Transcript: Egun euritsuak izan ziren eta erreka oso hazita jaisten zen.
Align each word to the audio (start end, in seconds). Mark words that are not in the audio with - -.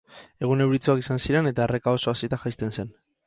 Egun 0.45 0.63
euritsuak 0.63 1.01
izan 1.03 1.21
ziren 1.27 1.51
eta 1.51 1.65
erreka 1.67 1.95
oso 1.99 2.13
hazita 2.15 2.43
jaisten 2.47 2.77
zen. 2.79 2.91